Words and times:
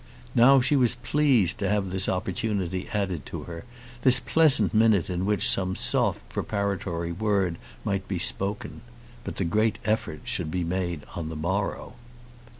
Now 0.33 0.61
she 0.61 0.75
was 0.75 0.95
pleased 0.95 1.59
to 1.59 1.69
have 1.69 1.91
this 1.91 2.09
opportunity 2.09 2.89
added 2.91 3.23
to 3.27 3.43
her; 3.43 3.65
this 4.01 4.19
pleasant 4.19 4.73
minute 4.73 5.11
in 5.11 5.27
which 5.27 5.47
some 5.47 5.75
soft 5.75 6.27
preparatory 6.27 7.11
word 7.11 7.59
might 7.85 8.07
be 8.07 8.17
spoken; 8.17 8.81
but 9.23 9.35
the 9.35 9.45
great 9.45 9.77
effort 9.85 10.21
should 10.23 10.49
be 10.49 10.63
made 10.63 11.03
on 11.15 11.29
the 11.29 11.35
morrow. 11.35 11.93